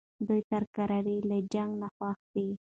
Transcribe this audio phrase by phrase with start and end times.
[0.27, 2.47] دوی تر کرارۍ له جنګ نه خوښ دي.